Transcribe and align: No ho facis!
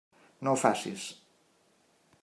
No 0.47 0.53
ho 0.55 0.59
facis! 0.61 1.05